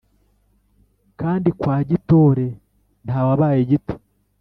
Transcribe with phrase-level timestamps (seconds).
[1.19, 2.47] Kandi kwa Gitore
[3.05, 3.95] ntawabaye gito